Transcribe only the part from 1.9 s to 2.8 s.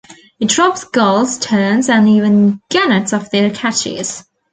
even